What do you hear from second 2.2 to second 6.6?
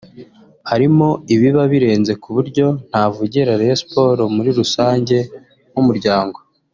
ku buryo ntavugira Rayon Sports muri rusange nk’umuryango